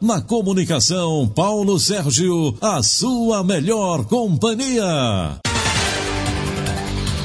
[0.00, 5.36] Na comunicação, Paulo Sérgio, a sua melhor companhia.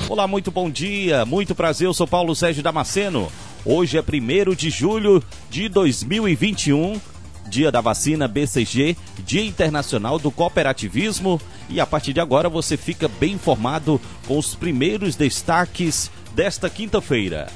[0.09, 3.31] Olá, muito bom dia, muito prazer, eu sou Paulo Sérgio Damasceno.
[3.63, 6.99] Hoje é 1 de julho de 2021,
[7.47, 11.39] dia da vacina BCG, Dia Internacional do Cooperativismo.
[11.69, 17.47] E a partir de agora você fica bem informado com os primeiros destaques desta quinta-feira.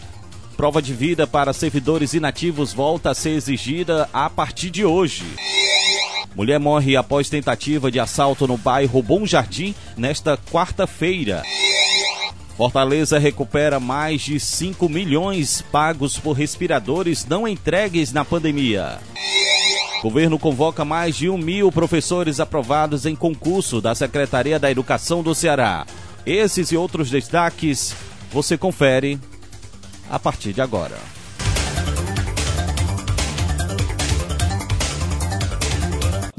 [0.60, 5.24] Prova de vida para servidores inativos volta a ser exigida a partir de hoje.
[6.36, 11.44] Mulher morre após tentativa de assalto no bairro Bom Jardim nesta quarta-feira.
[12.58, 19.00] Fortaleza recupera mais de 5 milhões pagos por respiradores não entregues na pandemia.
[20.04, 25.34] Governo convoca mais de um mil professores aprovados em concurso da Secretaria da Educação do
[25.34, 25.88] Ceará.
[26.26, 27.96] Esses e outros destaques
[28.30, 29.18] você confere
[30.10, 30.98] a partir de agora.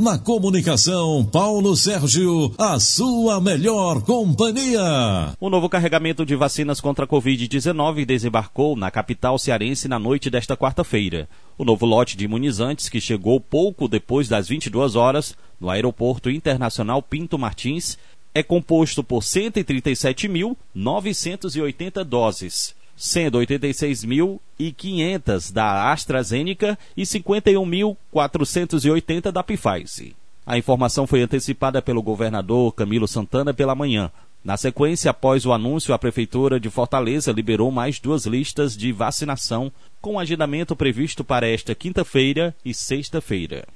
[0.01, 5.35] Na comunicação, Paulo Sérgio, a sua melhor companhia.
[5.39, 10.57] O novo carregamento de vacinas contra a Covid-19 desembarcou na capital cearense na noite desta
[10.57, 11.29] quarta-feira.
[11.59, 17.03] O novo lote de imunizantes, que chegou pouco depois das 22 horas no Aeroporto Internacional
[17.03, 17.99] Pinto Martins,
[18.35, 30.13] é composto por 137.980 doses sendo 86.500 da AstraZeneca e 51.480 da Pfizer.
[30.45, 34.11] A informação foi antecipada pelo governador Camilo Santana pela manhã.
[34.45, 39.73] Na sequência, após o anúncio, a Prefeitura de Fortaleza liberou mais duas listas de vacinação,
[39.99, 43.67] com agendamento previsto para esta quinta-feira e sexta-feira.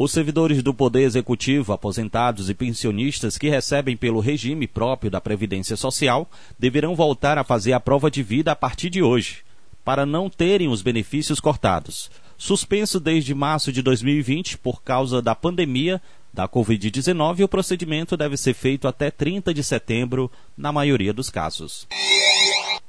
[0.00, 5.76] Os servidores do Poder Executivo, aposentados e pensionistas que recebem pelo regime próprio da Previdência
[5.76, 9.38] Social deverão voltar a fazer a prova de vida a partir de hoje,
[9.84, 12.12] para não terem os benefícios cortados.
[12.36, 16.00] Suspenso desde março de 2020 por causa da pandemia
[16.32, 21.88] da Covid-19, o procedimento deve ser feito até 30 de setembro, na maioria dos casos.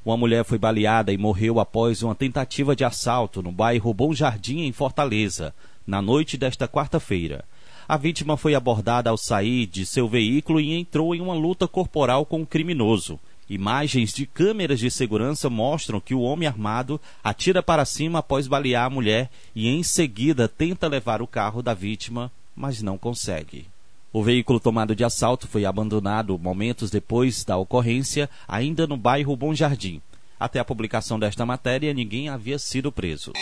[0.05, 4.59] Uma mulher foi baleada e morreu após uma tentativa de assalto no bairro Bom Jardim,
[4.59, 5.55] em Fortaleza
[5.89, 7.43] na noite desta quarta-feira.
[7.87, 12.25] A vítima foi abordada ao sair de seu veículo e entrou em uma luta corporal
[12.25, 13.19] com o um criminoso.
[13.49, 18.85] Imagens de câmeras de segurança mostram que o homem armado atira para cima após balear
[18.85, 23.65] a mulher e em seguida tenta levar o carro da vítima, mas não consegue.
[24.13, 29.55] O veículo tomado de assalto foi abandonado momentos depois da ocorrência, ainda no bairro Bom
[29.55, 29.99] Jardim.
[30.39, 33.33] Até a publicação desta matéria, ninguém havia sido preso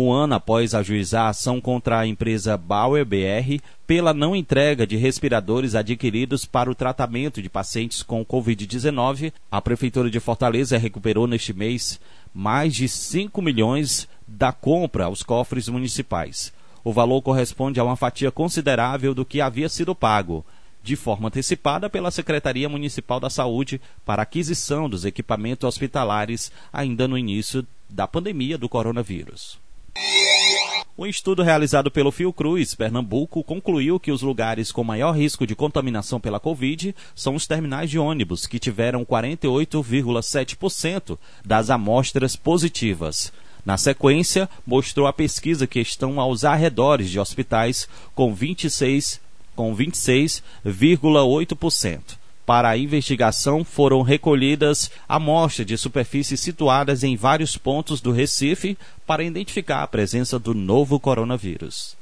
[0.00, 4.96] um ano após ajuizar a ação contra a empresa Bauer BR pela não entrega de
[4.96, 11.52] respiradores adquiridos para o tratamento de pacientes com Covid-19, a Prefeitura de Fortaleza recuperou neste
[11.52, 12.00] mês
[12.32, 16.52] mais de 5 milhões da compra aos cofres municipais.
[16.84, 20.46] O valor corresponde a uma fatia considerável do que havia sido pago,
[20.80, 27.18] de forma antecipada pela Secretaria Municipal da Saúde para aquisição dos equipamentos hospitalares ainda no
[27.18, 29.58] início da pandemia do coronavírus.
[30.98, 36.18] Um estudo realizado pelo Fiocruz, Pernambuco, concluiu que os lugares com maior risco de contaminação
[36.18, 43.32] pela Covid são os terminais de ônibus, que tiveram 48,7% das amostras positivas.
[43.64, 49.20] Na sequência, mostrou a pesquisa que estão aos arredores de hospitais com 26,8%.
[49.54, 50.42] Com 26,
[52.48, 59.22] para a investigação foram recolhidas amostras de superfícies situadas em vários pontos do Recife para
[59.22, 61.94] identificar a presença do novo coronavírus.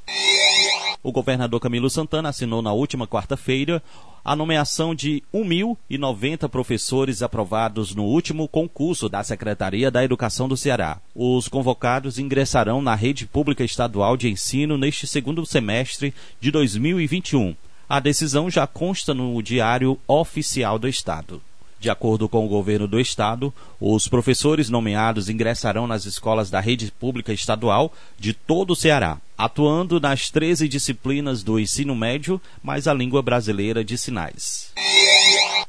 [1.02, 3.82] O governador Camilo Santana assinou na última quarta-feira
[4.24, 11.00] a nomeação de 1.090 professores aprovados no último concurso da Secretaria da Educação do Ceará.
[11.12, 17.56] Os convocados ingressarão na rede pública estadual de ensino neste segundo semestre de 2021
[17.88, 21.40] a decisão já consta no Diário Oficial do Estado.
[21.78, 26.90] De acordo com o governo do estado, os professores nomeados ingressarão nas escolas da rede
[26.90, 32.94] pública estadual de todo o Ceará, atuando nas 13 disciplinas do ensino médio, mais a
[32.94, 34.72] língua brasileira de sinais.